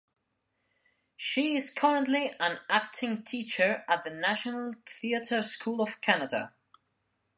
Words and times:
She 1.15 1.55
is 1.55 1.71
currently 1.71 2.33
an 2.39 2.59
acting 2.71 3.21
teacher 3.21 3.85
at 3.87 4.03
the 4.03 4.09
National 4.09 4.73
Theatre 4.87 5.43
School 5.43 5.79
of 5.79 6.01
Canada. 6.01 6.55